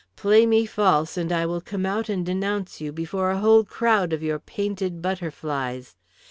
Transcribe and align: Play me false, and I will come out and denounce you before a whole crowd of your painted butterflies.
Play 0.15 0.47
me 0.47 0.65
false, 0.65 1.15
and 1.15 1.31
I 1.31 1.45
will 1.45 1.61
come 1.61 1.85
out 1.85 2.09
and 2.09 2.25
denounce 2.25 2.81
you 2.81 2.91
before 2.91 3.29
a 3.29 3.37
whole 3.37 3.63
crowd 3.63 4.13
of 4.13 4.23
your 4.23 4.39
painted 4.39 4.99
butterflies. 4.99 5.95